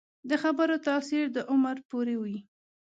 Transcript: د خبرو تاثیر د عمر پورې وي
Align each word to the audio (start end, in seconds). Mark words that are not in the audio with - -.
د 0.29 0.31
خبرو 0.43 0.75
تاثیر 0.87 1.25
د 1.35 1.37
عمر 1.51 1.75
پورې 1.89 2.15
وي 2.21 2.37